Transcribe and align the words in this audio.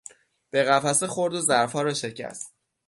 به 0.49 0.63
قفسه 0.63 1.07
خورد 1.07 1.33
و 1.33 1.41
ظرفها 1.41 1.81
را 1.81 1.93
شکست. 1.93 2.53